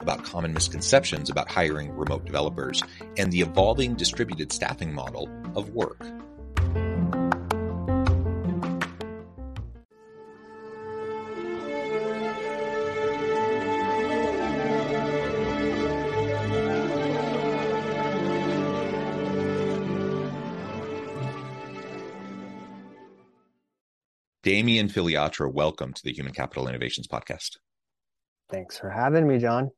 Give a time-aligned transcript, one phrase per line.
[0.00, 2.82] about common misconceptions about hiring remote developers
[3.16, 6.06] and the evolving distributed staffing model of work.
[24.42, 27.58] Damien Filiatrault, welcome to the Human Capital Innovations Podcast.
[28.48, 29.70] Thanks for having me, John.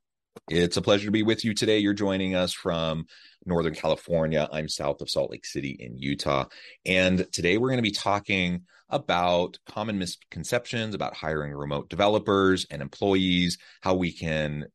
[0.48, 1.78] It's a pleasure to be with you today.
[1.78, 3.06] You're joining us from
[3.44, 4.48] Northern California.
[4.52, 6.46] I'm south of Salt Lake City in Utah.
[6.84, 12.82] And today we're going to be talking about common misconceptions about hiring remote developers and
[12.82, 14.66] employees, how we can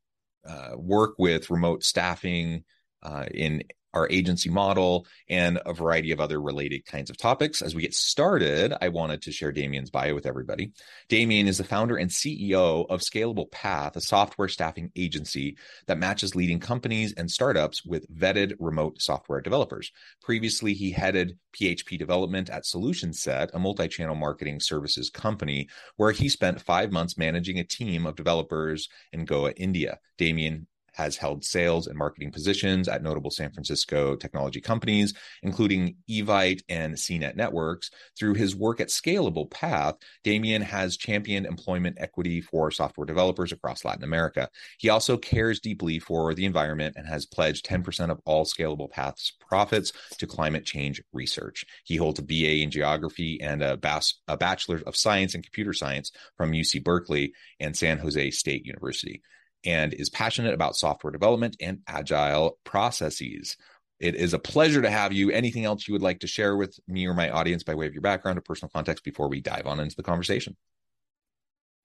[0.47, 2.63] uh, work with remote staffing
[3.03, 3.63] uh, in
[3.93, 7.61] our agency model, and a variety of other related kinds of topics.
[7.61, 10.71] As we get started, I wanted to share Damien's bio with everybody.
[11.09, 16.35] Damien is the founder and CEO of Scalable Path, a software staffing agency that matches
[16.35, 19.91] leading companies and startups with vetted remote software developers.
[20.21, 26.29] Previously, he headed PHP development at SolutionSet, a multi channel marketing services company, where he
[26.29, 29.99] spent five months managing a team of developers in Goa, India.
[30.17, 35.13] Damien has held sales and marketing positions at notable San Francisco technology companies,
[35.43, 37.91] including Evite and CNET Networks.
[38.17, 43.85] Through his work at Scalable Path, Damien has championed employment equity for software developers across
[43.85, 44.49] Latin America.
[44.79, 49.31] He also cares deeply for the environment and has pledged 10% of all Scalable Path's
[49.39, 51.63] profits to climate change research.
[51.83, 55.73] He holds a BA in geography and a, bas- a Bachelor of Science in Computer
[55.73, 59.21] Science from UC Berkeley and San Jose State University
[59.67, 63.57] and is passionate about software development and agile processes.
[63.99, 65.29] It is a pleasure to have you.
[65.29, 67.93] Anything else you would like to share with me or my audience by way of
[67.93, 70.55] your background or personal context before we dive on into the conversation?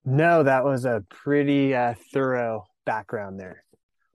[0.04, 3.64] No, that was a pretty uh, thorough background there.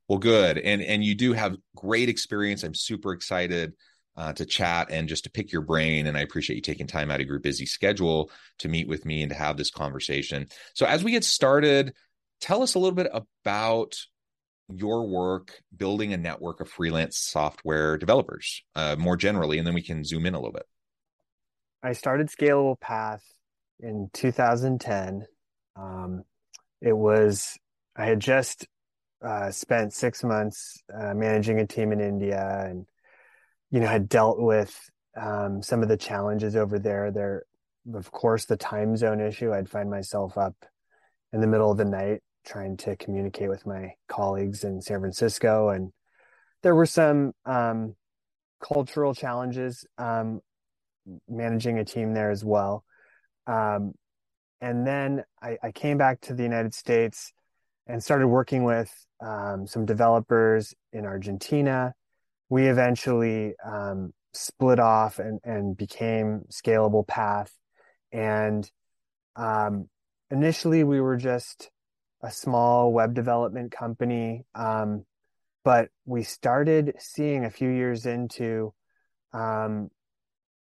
[0.08, 2.64] Well, good, and and you do have great experience.
[2.64, 3.74] I'm super excited
[4.18, 6.08] uh, to chat and just to pick your brain.
[6.08, 9.22] And I appreciate you taking time out of your busy schedule to meet with me
[9.22, 10.48] and to have this conversation.
[10.74, 11.94] So as we get started,
[12.40, 13.96] tell us a little bit about
[14.70, 19.82] your work building a network of freelance software developers uh, more generally, and then we
[19.82, 20.66] can zoom in a little bit.
[21.82, 23.24] I started Scalable Path
[23.80, 25.26] in 2010.
[25.76, 26.24] Um,
[26.82, 27.58] it was,
[27.96, 28.68] I had just
[29.24, 32.86] uh, spent six months uh, managing a team in India and,
[33.72, 34.78] you know, had dealt with
[35.16, 37.12] um, some of the challenges over there.
[37.12, 37.44] There,
[37.94, 39.54] of course, the time zone issue.
[39.54, 40.56] I'd find myself up
[41.32, 45.70] in the middle of the night trying to communicate with my colleagues in San Francisco.
[45.70, 45.92] And
[46.64, 47.96] there were some um,
[48.62, 50.42] cultural challenges um,
[51.28, 52.84] managing a team there as well.
[53.46, 53.94] Um,
[54.62, 57.32] and then I, I, came back to the United States
[57.86, 58.92] and started working with
[59.22, 61.94] um, some developers in Argentina.
[62.50, 67.54] We eventually um, split off and, and became Scalable Path.
[68.12, 68.70] And
[69.36, 69.90] um,
[70.32, 71.70] initially, we were just
[72.22, 74.46] a small web development company.
[74.56, 75.06] Um,
[75.64, 78.74] but we started seeing a few years into
[79.34, 79.90] um,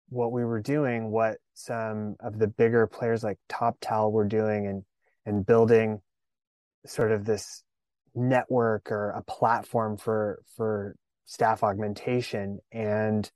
[0.10, 4.84] what we were doing, what some of the bigger players like TopTal were doing, and
[5.26, 6.02] and building
[6.86, 7.64] sort of this
[8.14, 12.60] network or a platform for for staff augmentation.
[12.72, 13.30] And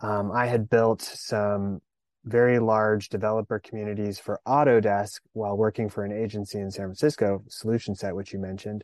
[0.00, 1.80] um, I had built some
[2.26, 8.14] very large developer communities for Autodesk while working for an agency in San Francisco, SolutionSet,
[8.14, 8.82] which you mentioned.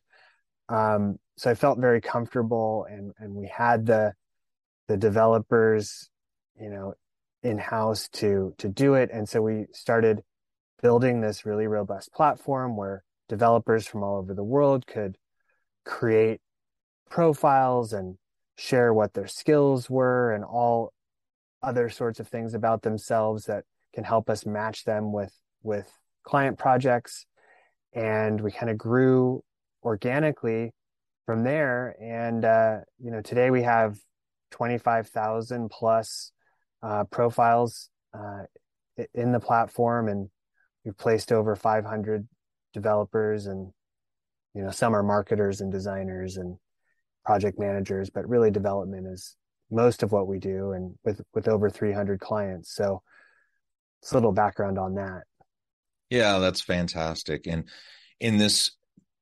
[0.69, 4.15] Um, so I felt very comfortable, and and we had the
[4.87, 6.09] the developers,
[6.59, 6.95] you know,
[7.43, 9.11] in house to to do it.
[9.13, 10.23] And so we started
[10.81, 15.17] building this really robust platform where developers from all over the world could
[15.85, 16.41] create
[17.11, 18.17] profiles and
[18.57, 20.93] share what their skills were and all
[21.63, 23.65] other sorts of things about themselves that
[23.95, 25.33] can help us match them with
[25.63, 25.91] with
[26.25, 27.27] client projects.
[27.93, 29.43] And we kind of grew
[29.83, 30.73] organically
[31.27, 31.97] from there.
[32.01, 33.97] And uh, you know today we have
[34.51, 36.33] 25,000 plus
[36.83, 38.45] uh, profiles uh,
[39.15, 40.09] in the platform.
[40.09, 40.29] And
[40.85, 42.27] we've placed over 500
[42.73, 43.73] developers and
[44.55, 46.57] you know some are marketers and designers and
[47.25, 49.37] project managers but really development is
[49.73, 53.03] most of what we do and with with over 300 clients so
[54.01, 55.23] it's a little background on that
[56.11, 57.65] yeah that's fantastic and
[58.21, 58.73] in this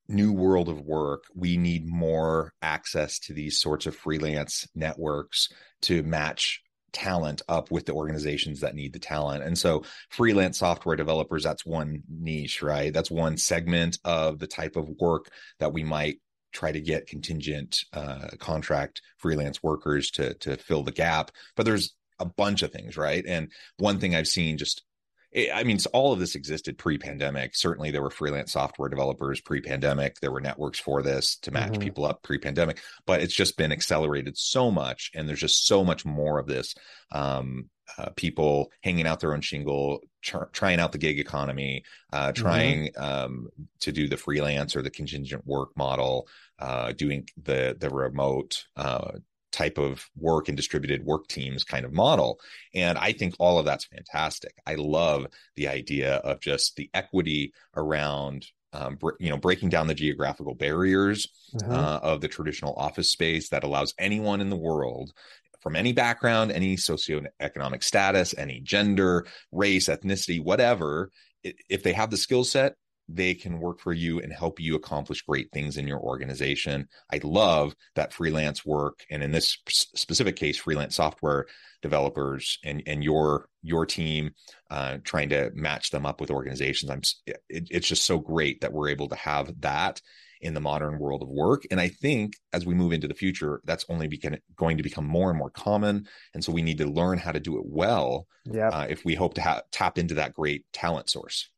[0.08, 5.49] new world of work we need more access to these sorts of freelance networks
[5.81, 6.62] to match
[6.93, 9.43] talent up with the organizations that need the talent.
[9.43, 12.93] And so freelance software developers, that's one niche, right?
[12.93, 16.20] That's one segment of the type of work that we might
[16.52, 21.31] try to get contingent uh, contract freelance workers to to fill the gap.
[21.56, 23.25] But there's a bunch of things, right?
[23.26, 24.82] And one thing I've seen just
[25.32, 27.55] I mean, all of this existed pre-pandemic.
[27.55, 30.19] Certainly, there were freelance software developers pre-pandemic.
[30.19, 31.82] There were networks for this to match mm-hmm.
[31.82, 36.05] people up pre-pandemic, but it's just been accelerated so much, and there's just so much
[36.05, 36.75] more of this.
[37.12, 42.28] Um, uh, people hanging out their own shingle, tr- trying out the gig economy, uh,
[42.28, 42.42] mm-hmm.
[42.42, 43.02] trying mm-hmm.
[43.02, 43.48] um,
[43.81, 46.28] to do the freelance or the contingent work model,
[46.58, 49.12] uh, doing the the remote uh,
[49.52, 52.40] type of work and distributed work teams kind of model.
[52.75, 54.54] And I think all of that's fantastic.
[54.66, 55.26] I love
[55.56, 61.26] the idea of just the equity around um, you know, breaking down the geographical barriers
[61.54, 61.72] mm-hmm.
[61.72, 65.12] uh, of the traditional office space that allows anyone in the world
[65.61, 71.11] from any background, any socioeconomic status, any gender, race, ethnicity, whatever,
[71.43, 72.75] if they have the skill set
[73.12, 76.89] they can work for you and help you accomplish great things in your organization.
[77.12, 81.47] I love that freelance work, and in this specific case, freelance software
[81.83, 84.33] developers and and your your team
[84.71, 86.91] uh, trying to match them up with organizations.
[86.91, 90.01] I'm it, it's just so great that we're able to have that
[90.40, 91.64] in the modern world of work.
[91.70, 95.06] And I think as we move into the future, that's only become, going to become
[95.06, 96.06] more and more common.
[96.34, 98.72] And so we need to learn how to do it well yep.
[98.72, 101.50] uh, if we hope to ha- tap into that great talent source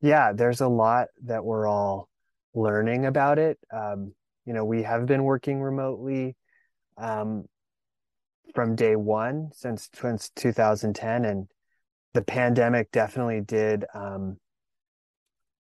[0.00, 2.08] yeah, there's a lot that we're all
[2.54, 3.58] learning about it.
[3.72, 6.36] Um, you know, we have been working remotely
[6.96, 7.46] um,
[8.54, 11.48] from day one since since 2010, and
[12.14, 14.38] the pandemic definitely did, um,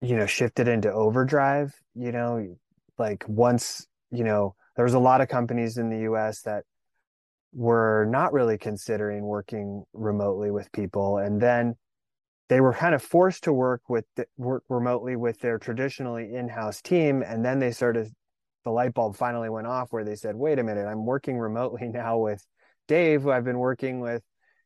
[0.02, 1.74] you know, shifted into overdrive.
[1.96, 2.56] You know,
[2.98, 6.42] like once you know, there was a lot of companies in the U.S.
[6.42, 6.64] that
[7.54, 11.76] were not really considering working remotely with people, and then
[12.50, 14.06] they were kind of forced to work with
[14.38, 18.12] work remotely with their traditionally in-house team and then they started
[18.66, 21.88] the light bulb finally went off where they said wait a minute i'm working remotely
[21.94, 22.46] now with
[22.88, 24.22] dave who i've been working with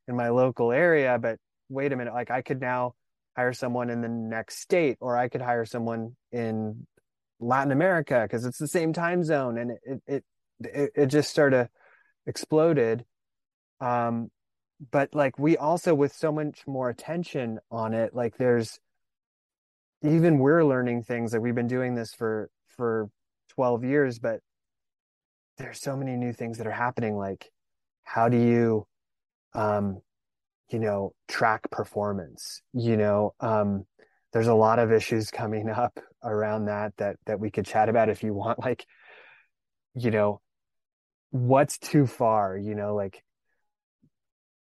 [0.08, 1.38] in my local area but
[1.70, 2.94] wait a minute like i could now
[3.36, 6.86] hire someone in the next state or i could hire someone in
[7.40, 10.24] latin america because it's the same time zone and it it
[10.62, 11.68] it, it just sort of
[12.26, 13.06] exploded.
[13.80, 14.30] Um
[14.92, 18.80] but like we also with so much more attention on it like there's
[20.02, 23.10] even we're learning things like we've been doing this for for
[23.50, 24.42] 12 years but
[25.58, 27.50] there's so many new things that are happening like
[28.04, 28.86] how do you
[29.54, 30.02] um
[30.74, 33.86] you know track performance you know um
[34.34, 38.10] there's a lot of issues coming up around that that that we could chat about
[38.10, 38.86] if you want like
[39.96, 40.42] you know
[41.30, 43.24] what's too far you know like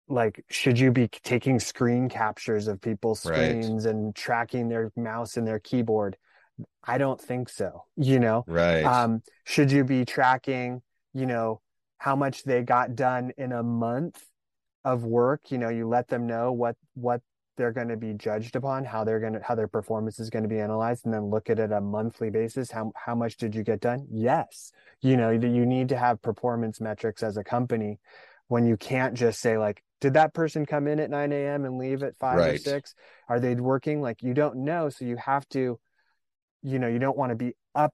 [0.08, 3.94] like should you be taking screen captures of people's screens right.
[3.94, 6.16] and tracking their mouse and their keyboard?
[6.82, 8.44] I don't think so you know?
[8.46, 8.82] Right.
[8.82, 10.82] Um should you be tracking
[11.14, 11.60] you know
[11.98, 14.22] how much they got done in a month
[14.92, 17.20] of work you know you let them know what what
[17.58, 20.44] they're going to be judged upon how they're going to how their performance is going
[20.44, 22.70] to be analyzed and then look at it a monthly basis.
[22.70, 24.06] How how much did you get done?
[24.10, 24.72] Yes.
[25.02, 27.98] You know you need to have performance metrics as a company
[28.46, 31.76] when you can't just say like did that person come in at 9 a.m and
[31.76, 32.54] leave at 5 right.
[32.54, 32.94] or 6
[33.28, 34.00] are they working?
[34.00, 35.78] Like you don't know so you have to
[36.62, 37.92] you know you don't want to be up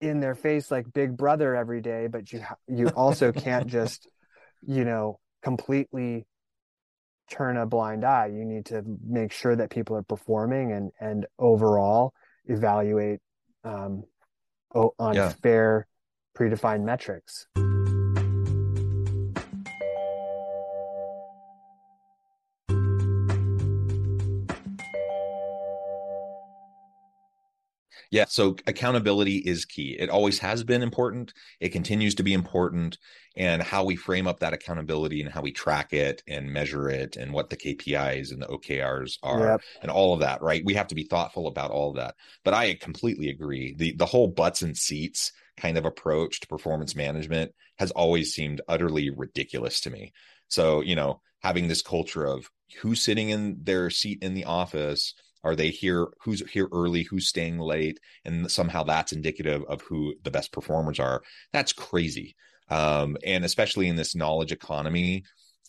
[0.00, 4.06] in their face like big brother every day but you you also can't just
[4.64, 6.26] you know completely
[7.30, 11.26] turn a blind eye you need to make sure that people are performing and and
[11.38, 12.12] overall
[12.46, 13.20] evaluate
[13.64, 14.02] um
[14.74, 15.28] on yeah.
[15.42, 15.86] fair
[16.36, 17.46] predefined metrics
[28.10, 28.24] Yeah.
[28.28, 29.96] So accountability is key.
[29.98, 31.34] It always has been important.
[31.60, 32.98] It continues to be important.
[33.36, 37.16] And how we frame up that accountability and how we track it and measure it
[37.16, 39.60] and what the KPIs and the OKRs are yep.
[39.82, 40.64] and all of that, right?
[40.64, 42.16] We have to be thoughtful about all of that.
[42.44, 43.74] But I completely agree.
[43.78, 48.60] The the whole butts and seats kind of approach to performance management has always seemed
[48.68, 50.12] utterly ridiculous to me.
[50.48, 52.50] So, you know, having this culture of
[52.80, 57.28] who's sitting in their seat in the office are they here who's here early who's
[57.28, 61.22] staying late and somehow that's indicative of who the best performers are?
[61.52, 62.36] That's crazy.
[62.68, 65.24] Um, and especially in this knowledge economy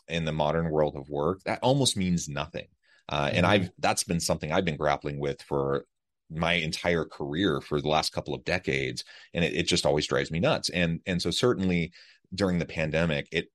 [0.08, 2.68] in the modern world of work that almost means nothing.
[3.08, 3.54] Uh, and mm-hmm.
[3.54, 5.86] i've that's been something i've been grappling with for
[6.30, 10.32] my entire career for the last couple of decades and it, it just always drives
[10.32, 10.70] me nuts.
[10.70, 11.92] And and so certainly
[12.34, 13.48] during the pandemic it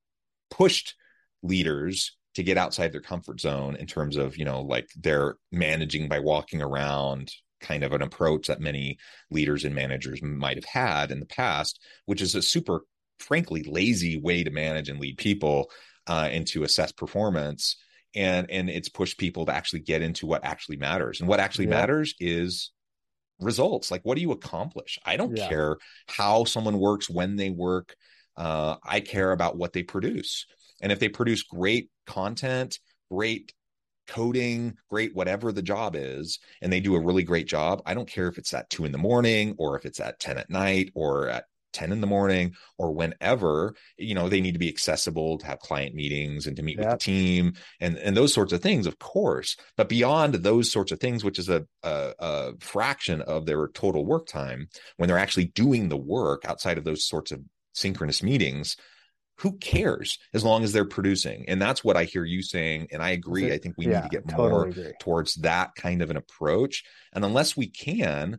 [0.51, 0.95] pushed
[1.43, 6.09] leaders to get outside their comfort zone in terms of you know like they're managing
[6.09, 8.99] by walking around kind of an approach that many
[9.31, 12.83] leaders and managers might have had in the past which is a super
[13.19, 15.71] frankly lazy way to manage and lead people
[16.07, 17.77] uh, and to assess performance.
[18.15, 21.21] And and it's pushed people to actually get into what actually matters.
[21.21, 21.81] And what actually yeah.
[21.81, 22.71] matters is
[23.41, 23.91] results.
[23.91, 24.99] Like what do you accomplish?
[25.05, 25.49] I don't yeah.
[25.49, 25.77] care
[26.07, 27.97] how someone works when they work.
[28.37, 30.45] Uh, i care about what they produce
[30.85, 32.79] and if they produce great content,
[33.11, 33.55] great
[34.07, 38.07] coding, great whatever the job is, and they do a really great job, I don't
[38.07, 40.91] care if it's at two in the morning or if it's at 10 at night
[40.95, 45.39] or at 10 in the morning or whenever you know they need to be accessible
[45.39, 48.61] to have client meetings and to meet with the team and and those sorts of
[48.63, 49.57] things of course.
[49.79, 54.05] But beyond those sorts of things which is a, a, a fraction of their total
[54.05, 57.41] work time when they're actually doing the work outside of those sorts of
[57.73, 58.77] synchronous meetings
[59.39, 61.45] who cares as long as they're producing?
[61.49, 63.53] And that's what i hear you saying and i agree.
[63.53, 64.93] I think we yeah, need to get totally more agree.
[65.01, 66.85] towards that kind of an approach.
[67.13, 68.39] And unless we can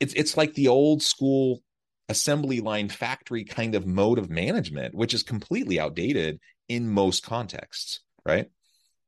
[0.00, 1.62] it's it's like the old school
[2.08, 6.38] assembly line factory kind of mode of management which is completely outdated
[6.68, 8.50] in most contexts right?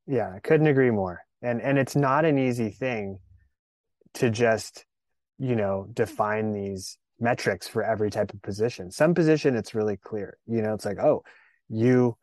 [0.07, 1.23] Yeah i couldn't agree more.
[1.42, 3.18] And and it's not an easy thing
[4.14, 4.85] to just
[5.38, 8.90] you know define these metrics for every type of position.
[8.90, 10.38] Some position it's really clear.
[10.46, 11.22] You know, it's like, oh,
[11.68, 12.16] you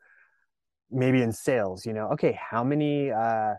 [0.90, 3.54] maybe in sales, you know, okay, how many uh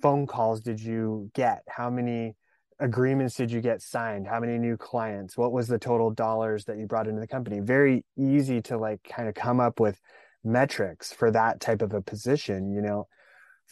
[0.00, 1.62] phone calls did you get?
[1.68, 2.36] How many
[2.80, 4.26] agreements did you get signed?
[4.26, 5.36] How many new clients?
[5.36, 7.60] What was the total dollars that you brought into the company?
[7.60, 10.00] Very easy to like kind of come up with
[10.42, 13.06] metrics for that type of a position, you know.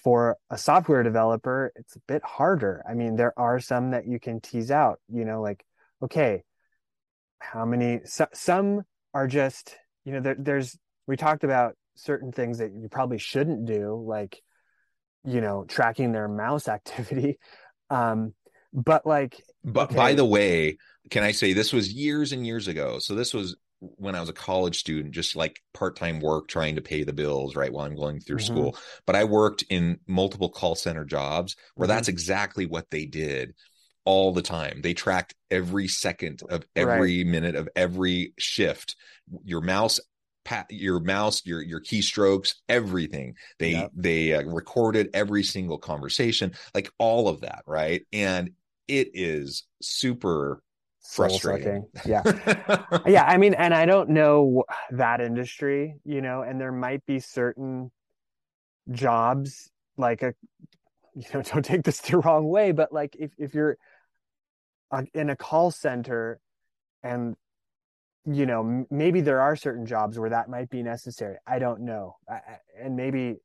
[0.02, 2.82] For a software developer, it's a bit harder.
[2.88, 5.66] I mean, there are some that you can tease out, you know, like,
[6.02, 6.44] okay,
[7.52, 8.82] how many so, some
[9.14, 13.66] are just you know there, there's we talked about certain things that you probably shouldn't
[13.66, 14.40] do like
[15.24, 17.38] you know tracking their mouse activity
[17.90, 18.32] um
[18.72, 19.96] but like but okay.
[19.96, 20.78] by the way
[21.10, 24.28] can i say this was years and years ago so this was when i was
[24.28, 27.96] a college student just like part-time work trying to pay the bills right while i'm
[27.96, 28.54] going through mm-hmm.
[28.54, 31.96] school but i worked in multiple call center jobs where mm-hmm.
[31.96, 33.52] that's exactly what they did
[34.04, 34.80] all the time.
[34.82, 37.26] They tracked every second of every right.
[37.26, 38.96] minute of every shift.
[39.44, 40.00] Your mouse
[40.44, 43.90] pat your mouse your your keystrokes everything they yep.
[43.94, 48.50] they uh, recorded every single conversation like all of that right and
[48.88, 50.62] it is super
[51.04, 52.22] frustrating yeah
[53.06, 57.20] yeah i mean and i don't know that industry you know and there might be
[57.20, 57.90] certain
[58.90, 60.34] jobs like a
[61.14, 63.76] you know don't take this the wrong way but like if, if you're
[65.14, 66.38] in a call center
[67.02, 67.36] and
[68.24, 71.36] you know maybe there are certain jobs where that might be necessary.
[71.46, 72.16] I don't know.
[72.28, 72.40] I,
[72.80, 73.36] and maybe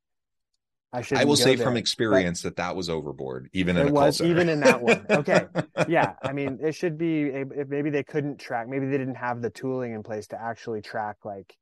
[0.93, 1.65] i should i will say there.
[1.65, 5.05] from experience that that was overboard even in a was even in that one.
[5.09, 5.45] Okay.
[5.87, 6.13] Yeah.
[6.23, 9.49] I mean it should be if maybe they couldn't track maybe they didn't have the
[9.49, 11.55] tooling in place to actually track like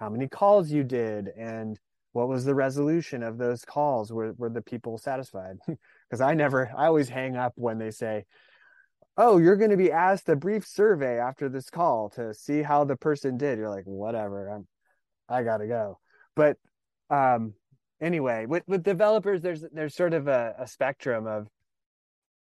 [0.00, 1.78] how many calls you did and
[2.12, 4.12] what was the resolution of those calls.
[4.12, 5.56] Were, were the people satisfied?
[6.08, 8.26] Because i never i always hang up when they say
[9.16, 12.84] oh, you're going to be asked a brief survey after this call to see how
[12.84, 13.58] the person did.
[13.58, 14.66] You're like, whatever, I'm,
[15.28, 15.98] I gotta go.
[16.34, 16.56] But
[17.10, 17.54] um,
[18.00, 21.48] anyway, with with developers, there's there's sort of a, a spectrum of,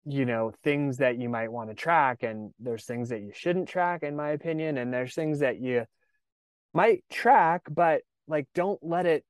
[0.05, 3.69] you know, things that you might want to track, and there's things that you shouldn't
[3.69, 5.85] track, in my opinion, and there's things that you
[6.73, 9.25] might track, but like don't let it,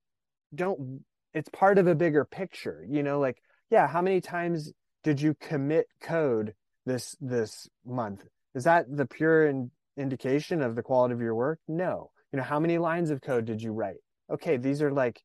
[0.55, 1.05] don't.
[1.35, 3.19] It's part of a bigger picture, you know.
[3.19, 3.39] Like,
[3.71, 4.71] yeah, how many times
[5.03, 6.55] did you commit code
[6.87, 8.25] this this month.
[8.55, 11.61] Is that the pure in, indication of the quality of your work?
[11.69, 12.11] No.
[12.33, 13.99] You know how many lines of code did you write?
[14.31, 15.21] Okay these are like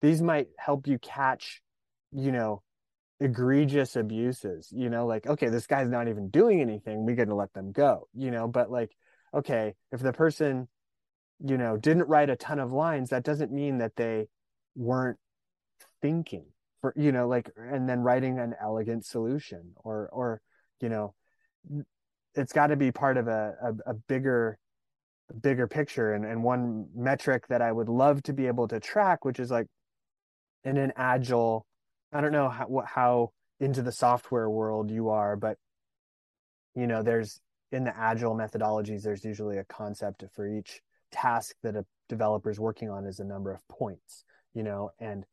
[0.00, 1.62] these might help you catch
[2.12, 2.62] you know
[3.20, 7.06] egregious abuses you know like okay this guy's not even doing anything.
[7.06, 8.48] We got to let them go you know?
[8.48, 8.92] But like
[9.34, 10.68] okay if the person
[11.44, 14.28] you know didn't write a ton of lines that doesn't mean that they
[14.74, 15.18] weren't
[16.00, 16.46] thinking
[16.80, 20.40] for you know like and then writing an elegant solution or or
[20.82, 21.14] you know
[22.34, 24.58] it's got to be part of a, a, a bigger
[25.40, 29.24] bigger picture and, and one metric that i would love to be able to track
[29.24, 29.66] which is like
[30.64, 31.64] in an agile
[32.12, 35.56] I don't know how, how into the software world you are, but
[36.74, 41.74] you know, there's in the agile methodologies, there's usually a concept for each task that
[41.74, 44.24] a developer is working on is a number of points,
[44.54, 45.24] you know, and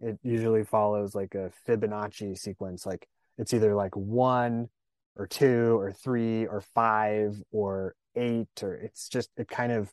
[0.00, 2.84] it usually follows like a Fibonacci sequence.
[2.84, 4.68] Like it's either like one
[5.18, 9.92] or two or three or five or eight, or it's just, it kind of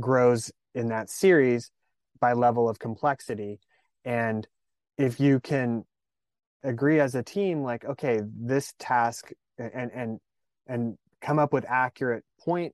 [0.00, 1.70] grows in that series
[2.20, 3.60] by level of complexity.
[4.04, 4.46] And
[4.98, 5.84] if you can
[6.64, 10.20] agree as a team like okay this task and and
[10.66, 12.72] and come up with accurate point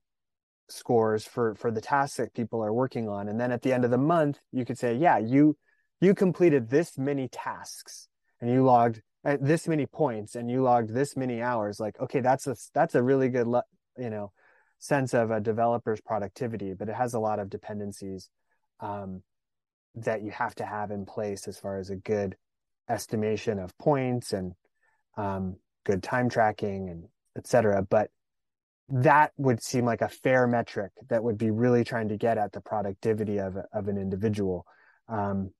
[0.69, 3.83] scores for for the tasks that people are working on and then at the end
[3.83, 5.57] of the month you could say yeah you
[6.01, 8.07] you completed this many tasks
[8.39, 12.21] and you logged uh, this many points and you logged this many hours like okay
[12.21, 13.47] that's a that's a really good
[13.97, 14.31] you know
[14.79, 18.29] sense of a developer's productivity but it has a lot of dependencies
[18.79, 19.21] um,
[19.95, 22.35] that you have to have in place as far as a good
[22.89, 24.53] estimation of points and
[25.17, 27.05] um, good time tracking and
[27.37, 27.85] etc.
[27.89, 28.09] But
[28.89, 32.51] that would seem like a fair metric that would be really trying to get at
[32.51, 34.65] the productivity of of an individual.
[35.07, 35.51] Um,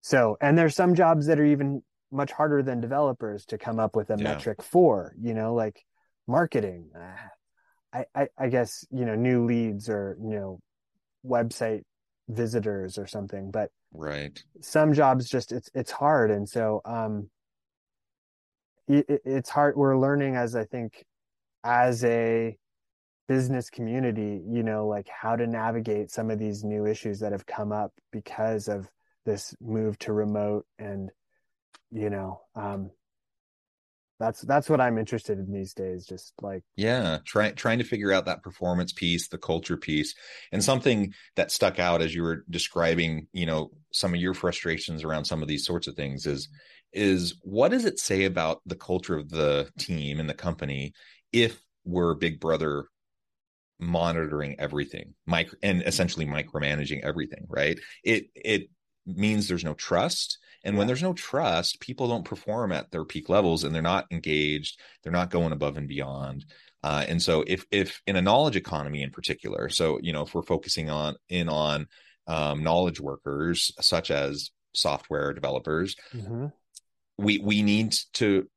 [0.00, 1.82] so, and there's some jobs that are even
[2.14, 4.24] much harder than developers to come up with a yeah.
[4.24, 5.14] metric for.
[5.20, 5.84] You know, like
[6.26, 6.90] marketing.
[7.92, 10.60] I, I, I guess you know new leads or you know
[11.24, 11.82] website
[12.28, 17.28] visitors or something but right some jobs just it's it's hard and so um
[18.88, 21.04] it, it's hard we're learning as i think
[21.62, 22.56] as a
[23.28, 27.46] business community you know like how to navigate some of these new issues that have
[27.46, 28.88] come up because of
[29.26, 31.10] this move to remote and
[31.94, 32.90] you know um
[34.18, 38.12] that's that's what i'm interested in these days just like yeah trying trying to figure
[38.12, 40.14] out that performance piece the culture piece
[40.52, 45.04] and something that stuck out as you were describing you know some of your frustrations
[45.04, 46.48] around some of these sorts of things is
[46.92, 50.92] is what does it say about the culture of the team and the company
[51.32, 52.86] if we're big brother
[53.80, 57.78] monitoring everything micro and essentially micromanaging everything right?
[58.02, 58.70] It it
[59.06, 63.28] means there's no trust and when there's no trust, people don't perform at their peak
[63.28, 66.46] levels and they're not engaged, they're not going above and beyond.
[66.82, 70.34] Uh, and so if if in a knowledge economy in particular, so you know, if
[70.34, 71.86] we're focusing on in on
[72.26, 76.46] um, knowledge workers such as software developers, mm-hmm.
[77.18, 78.48] we we need to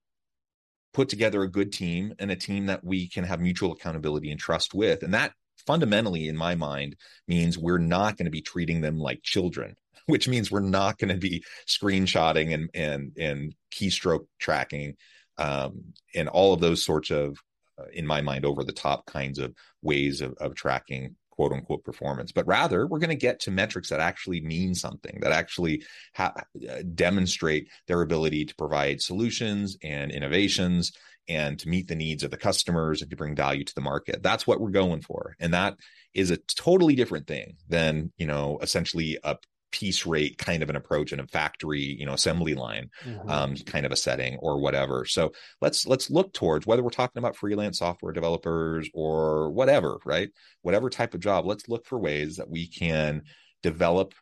[0.94, 4.40] put together a good team and a team that we can have mutual accountability and
[4.40, 5.04] trust with.
[5.04, 5.34] And that
[5.68, 6.96] fundamentally, in my mind,
[7.28, 9.76] means we're not going to be treating them like children
[10.08, 14.96] which means we're not going to be screenshotting and and and keystroke tracking
[15.38, 17.38] um, and all of those sorts of,
[17.80, 21.84] uh, in my mind, over the top kinds of ways of, of tracking quote unquote
[21.84, 25.84] performance, but rather we're going to get to metrics that actually mean something, that actually
[26.16, 26.34] ha-
[26.68, 30.92] uh, demonstrate their ability to provide solutions and innovations
[31.28, 34.24] and to meet the needs of the customers and to bring value to the market.
[34.24, 35.36] That's what we're going for.
[35.40, 35.78] And that
[36.14, 39.38] is a totally different thing than, you know, essentially a
[39.72, 43.30] piece rate kind of an approach in a factory you know assembly line mm-hmm.
[43.30, 47.20] um, kind of a setting or whatever so let's let's look towards whether we're talking
[47.20, 50.30] about freelance software developers or whatever right
[50.62, 53.22] whatever type of job let's look for ways that we can
[53.62, 54.14] develop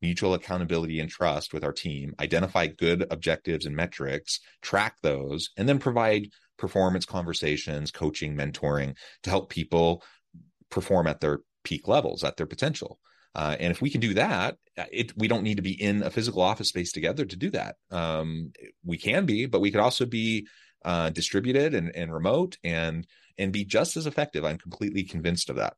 [0.00, 5.68] mutual accountability and trust with our team identify good objectives and metrics track those and
[5.68, 10.02] then provide performance conversations coaching mentoring to help people
[10.70, 12.98] perform at their peak levels at their potential
[13.34, 14.56] uh, and if we can do that,
[14.92, 17.76] it, we don't need to be in a physical office space together to do that.
[17.90, 18.52] Um,
[18.84, 20.46] we can be, but we could also be
[20.84, 24.44] uh, distributed and, and remote and and be just as effective.
[24.44, 25.74] I'm completely convinced of that.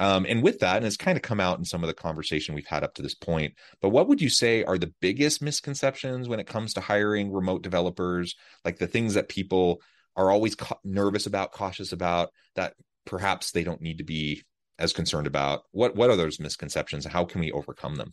[0.00, 2.54] Um, and with that, and it's kind of come out in some of the conversation
[2.54, 6.28] we've had up to this point, but what would you say are the biggest misconceptions
[6.28, 8.34] when it comes to hiring remote developers?
[8.64, 9.80] Like the things that people
[10.16, 12.74] are always ca- nervous about, cautious about, that
[13.04, 14.42] perhaps they don't need to be
[14.78, 15.62] as concerned about?
[15.72, 18.12] What what are those misconceptions how can we overcome them?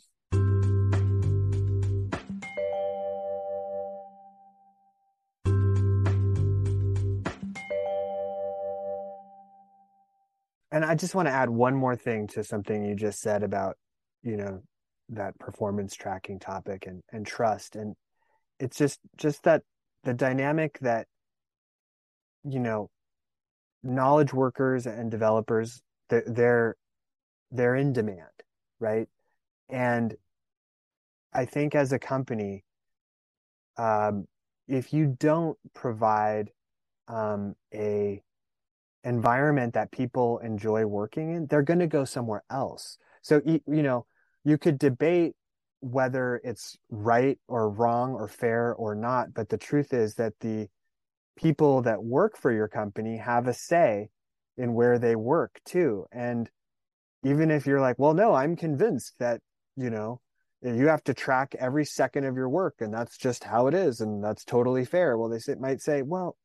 [10.72, 13.78] And I just want to add one more thing to something you just said about,
[14.24, 14.64] you know,
[15.10, 17.96] that performance tracking topic and and trust and
[18.60, 19.62] it's just just that
[20.04, 21.08] the dynamic that
[22.44, 22.90] you know
[23.84, 26.76] knowledge workers and developers they're they're,
[27.52, 28.20] they're in demand
[28.80, 29.08] right?
[29.70, 30.16] And
[31.34, 32.64] i think as a company
[33.78, 34.28] um,
[34.68, 36.52] if you don't provide
[37.08, 38.22] um, a
[39.04, 42.98] environment that people enjoy working in they're going to go somewhere else.
[43.22, 44.06] So you know
[44.46, 45.34] you could debate
[45.82, 50.70] whether it's right or wrong or fair or not but the truth is that the
[51.36, 54.10] people that work for your company have a say
[54.58, 56.06] in where they work too.
[56.12, 56.50] And
[57.24, 59.42] even if you're like, well, no, I'm convinced that,
[59.76, 60.22] you know,
[60.62, 64.00] you have to track every second of your work and that's just how it is
[64.00, 65.18] and that's totally fair.
[65.18, 66.38] Well, they might say, well,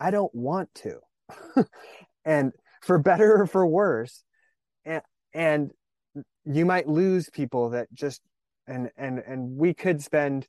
[0.00, 0.98] I don't want to.
[2.24, 4.24] and for better or for worse,
[4.84, 5.70] and, and
[6.44, 8.20] you might lose people that just
[8.66, 10.46] and and and we could spend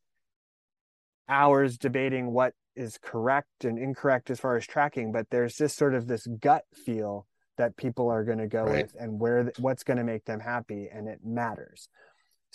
[1.28, 5.94] hours debating what is correct and incorrect as far as tracking, but there's just sort
[5.94, 8.84] of this gut feel that people are going to go right.
[8.84, 11.88] with and where what's going to make them happy, and it matters.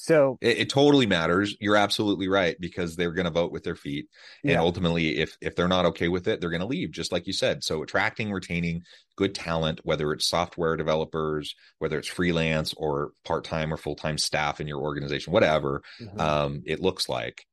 [0.01, 1.57] So it, it, totally matters.
[1.61, 4.07] You're absolutely right because they're going to vote with their feet,
[4.45, 4.61] and yeah.
[4.61, 6.93] ultimately, if if they're not okay with it, they're going to leave.
[6.93, 7.65] Just like you said.
[7.65, 8.83] So attracting, retaining
[9.17, 14.19] good talent, whether it's software developers, whether it's freelance or part time or full time
[14.19, 16.21] staff in your organization, whatever mm-hmm.
[16.21, 17.45] um, it looks like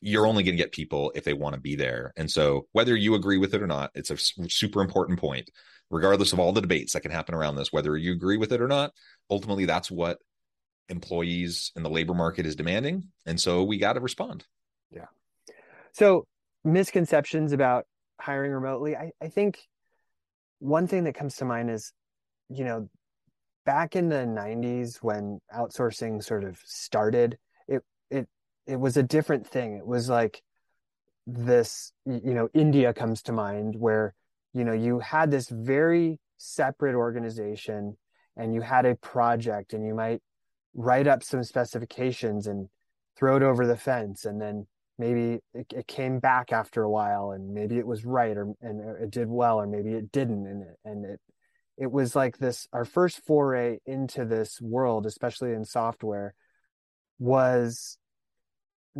[0.00, 2.12] you're only going to get people if they want to be there.
[2.16, 5.50] And so, whether you agree with it or not, it's a super important point,
[5.90, 8.60] regardless of all the debates that can happen around this, whether you agree with it
[8.60, 8.92] or not.
[9.30, 10.18] Ultimately, that's what
[10.88, 13.08] employees in the labor market is demanding.
[13.26, 14.44] And so, we got to respond.
[14.90, 15.06] Yeah.
[15.92, 16.26] So,
[16.64, 17.86] misconceptions about
[18.20, 18.96] hiring remotely.
[18.96, 19.58] I, I think
[20.60, 21.92] one thing that comes to mind is,
[22.48, 22.88] you know,
[23.66, 27.82] back in the 90s when outsourcing sort of started, it,
[28.66, 29.74] it was a different thing.
[29.74, 30.42] It was like
[31.26, 34.14] this, you know, India comes to mind where,
[34.52, 37.96] you know, you had this very separate organization
[38.36, 40.22] and you had a project and you might
[40.74, 42.68] write up some specifications and
[43.16, 44.66] throw it over the fence and then
[44.98, 48.80] maybe it, it, came back after a while and maybe it was right or and
[49.02, 51.20] it did well or maybe it didn't and it, and it
[51.76, 56.34] it was like this our first foray into this world especially in software
[57.18, 57.98] was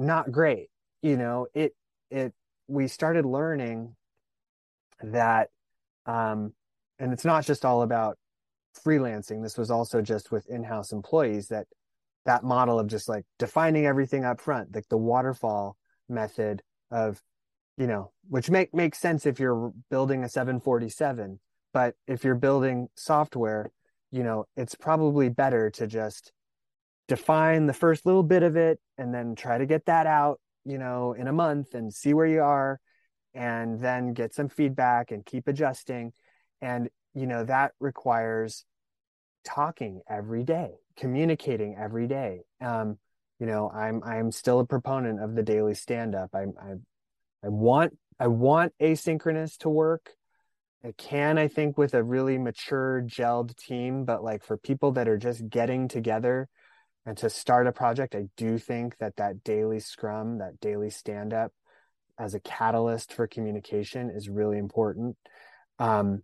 [0.00, 0.68] not great
[1.02, 1.74] you know it
[2.10, 2.32] it
[2.68, 3.94] we started learning
[5.02, 5.48] that
[6.06, 6.52] um
[6.98, 8.18] and it's not just all about
[8.86, 9.42] freelancing.
[9.42, 11.66] This was also just with in-house employees that
[12.26, 15.76] that model of just like defining everything up front like the waterfall
[16.08, 17.20] method of
[17.78, 21.40] you know which make makes sense if you're building a 747
[21.72, 23.72] but if you're building software
[24.12, 26.30] you know it's probably better to just
[27.10, 30.78] define the first little bit of it and then try to get that out you
[30.78, 32.78] know in a month and see where you are
[33.34, 36.12] and then get some feedback and keep adjusting.
[36.62, 38.64] And you know that requires
[39.44, 42.42] talking every day communicating every day.
[42.60, 42.98] Um
[43.40, 46.74] you know i'm i'm still a proponent of the daily stand up i i
[47.42, 50.10] i want i want asynchronous to work.
[50.84, 55.08] It can i think with a really mature gelled team but like for people that
[55.08, 56.48] are just getting together
[57.06, 61.32] and to start a project i do think that that daily scrum that daily stand
[61.32, 61.52] up
[62.20, 65.16] as a catalyst for communication is really important.
[65.78, 66.22] Um,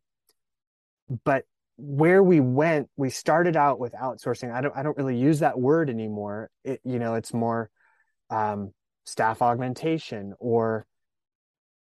[1.25, 1.45] but
[1.79, 4.53] where we went we started out with outsourcing.
[4.53, 6.51] I don't i don't really use that word anymore.
[6.65, 7.71] It you know it's more
[8.31, 8.73] um,
[9.05, 10.87] staff augmentation or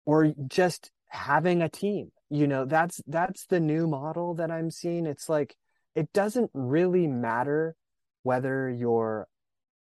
[0.04, 2.12] or just having a team.
[2.30, 5.06] You know that's that's the new model that i'm seeing.
[5.06, 5.54] It's like
[5.94, 7.74] it doesn't really matter
[8.24, 9.28] whether you're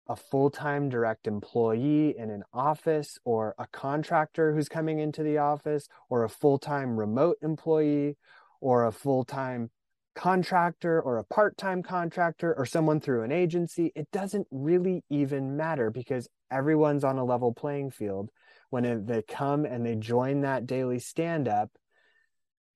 [0.07, 5.89] a full-time direct employee in an office or a contractor who's coming into the office
[6.09, 8.15] or a full-time remote employee
[8.61, 9.69] or a full-time
[10.15, 15.91] contractor or a part-time contractor or someone through an agency it doesn't really even matter
[15.91, 18.29] because everyone's on a level playing field.
[18.69, 21.69] When they come and they join that daily stand up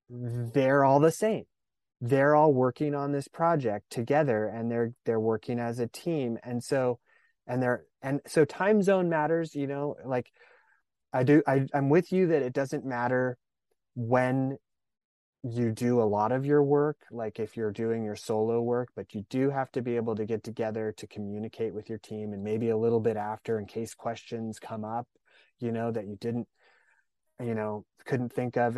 [0.08, 1.44] they're all the same
[2.02, 6.36] they're all working on this project together and they're they're working as a team.
[6.42, 6.98] And so
[7.46, 10.30] and they're and so time zone matters you know like
[11.12, 13.36] i do I, i'm with you that it doesn't matter
[13.94, 14.58] when
[15.42, 19.12] you do a lot of your work like if you're doing your solo work but
[19.12, 22.44] you do have to be able to get together to communicate with your team and
[22.44, 25.08] maybe a little bit after in case questions come up
[25.58, 26.46] you know that you didn't
[27.40, 28.76] you know couldn't think of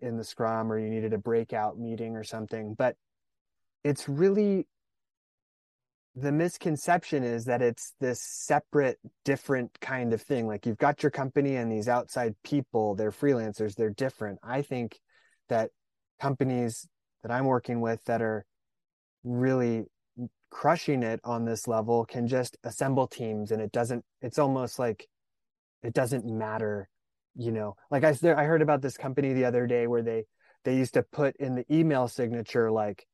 [0.00, 2.96] in the scrum or you needed a breakout meeting or something but
[3.84, 4.66] it's really
[6.14, 10.48] the misconception is that it's this separate different kind of thing.
[10.48, 14.40] Like you've got your company and these outside people they're freelancers they're different.
[14.42, 14.98] I think
[15.48, 15.70] that
[16.20, 16.88] companies
[17.22, 18.44] that i'm working with that are
[19.24, 19.84] really
[20.50, 25.06] crushing it on this level can just assemble teams and it doesn't it's almost like
[25.82, 26.88] it doesn't matter
[27.38, 30.24] you know like i i heard about this company the other day where they
[30.64, 33.06] they used to put in the email signature like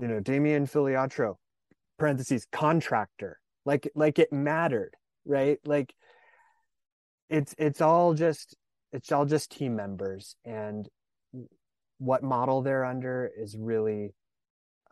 [0.00, 1.36] you know damien Filiatrault
[1.98, 3.38] parentheses contractor.
[3.64, 4.96] Like like it mattered
[5.26, 5.58] right?
[5.64, 5.94] Like
[7.28, 8.56] it's it's all just
[8.92, 10.36] it's all just team members.
[10.44, 10.88] And
[11.98, 14.14] what model they're under is really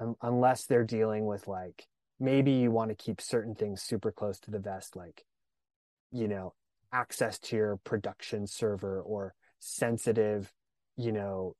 [0.00, 1.86] um, unless they're dealing with like
[2.18, 5.24] maybe you want to keep certain things super close to the vest like
[6.10, 6.54] you know
[6.94, 10.52] access to your production server or sensitive
[10.96, 11.54] you know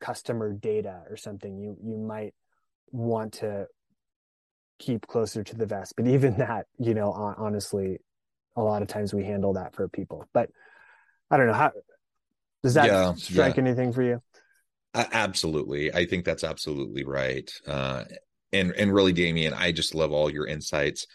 [0.00, 2.34] customer data or something you you might
[2.90, 3.66] want to
[4.78, 5.94] keep closer to the vest.
[5.96, 7.98] But even that you know honestly
[8.56, 10.26] a lot of times we handle that for people.
[10.34, 10.50] But
[11.30, 11.70] i don't know how
[12.62, 13.62] does that yeah, strike yeah.
[13.62, 14.20] anything for you?
[14.92, 15.94] Absolutely.
[15.94, 17.48] I think that's absolutely right.
[17.66, 18.04] Uh
[18.52, 21.06] and and really damien i just love all your insights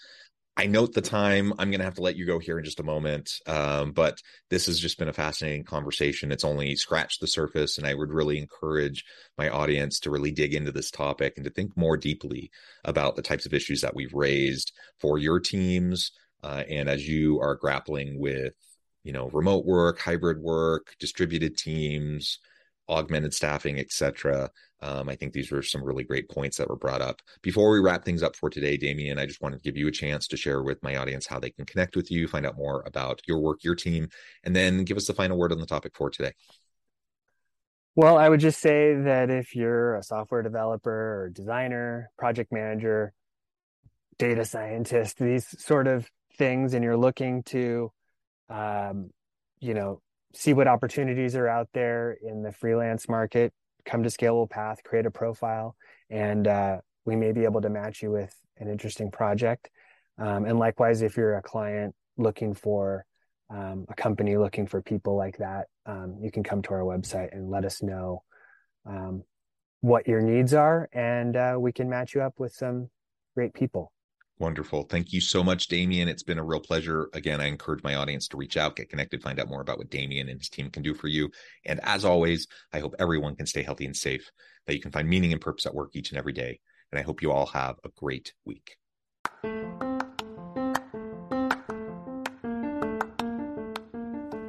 [0.58, 1.52] I note the time.
[1.60, 3.42] I'm going to have to let you go here in just a moment.
[3.46, 6.32] Um, but this has just been a fascinating conversation.
[6.32, 7.78] It's only scratched the surface.
[7.78, 9.04] And I would really encourage
[9.38, 12.52] my audience to really dig into this topic and to think more deeply
[12.86, 16.12] about the types of issues that we've raised for your teams.
[16.42, 18.54] Uh, and as you are grappling with,
[19.04, 22.40] you know, remote work, hybrid work, distributed teams,
[22.90, 24.50] augmented staffing, etc.
[24.82, 27.22] Um, I think these were some really great points that were brought up.
[27.42, 29.92] Before we wrap things up for today, Damien, I just wanted to give you a
[29.92, 32.84] chance to share with my audience how they can connect with you, find out more
[32.86, 34.10] about your work, your team,
[34.44, 36.34] and then give us the final word on the topic for today.
[37.96, 40.92] Well, I would just say that if you're a software developer
[41.24, 43.14] or designer, project manager,
[44.18, 47.92] data scientist, these sort of things, and you're looking to,
[48.50, 49.12] um,
[49.62, 50.02] you know,
[50.36, 53.54] see what opportunities are out there in the freelance market,
[53.86, 55.76] come to Scalable Path, create a profile,
[56.10, 59.70] and uh, we may be able to match you with an interesting project.
[60.18, 63.06] Um, and likewise, if you're a client looking for
[63.50, 67.32] um, a company looking for people like that, um, you can come to our website
[67.32, 68.24] and let us know
[68.86, 69.24] um,
[69.82, 72.90] what your needs are, and uh, we can match you up with some
[73.36, 73.92] great people.
[74.38, 74.84] Wonderful.
[74.84, 76.10] Thank you so much, Damien.
[76.10, 77.10] It's been a real pleasure.
[77.14, 79.90] Again, I encourage my audience to reach out, get connected, find out more about what
[79.90, 81.32] Damien and his team can do for you.
[81.66, 84.30] And as always, I hope everyone can stay healthy and safe,
[84.68, 86.60] that you can find meaning and purpose at work each and every day.
[86.92, 88.76] And I hope you all have a great week.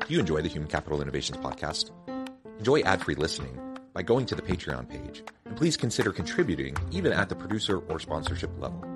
[0.06, 1.90] Do you enjoy the Human Capital Innovations podcast?
[2.58, 3.56] Enjoy ad free listening
[3.92, 5.22] by going to the Patreon page.
[5.44, 8.95] And please consider contributing even at the producer or sponsorship level.